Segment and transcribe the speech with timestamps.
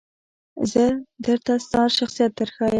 [0.71, 0.83] زه
[1.25, 2.69] درته ستا شخصیت درښایم.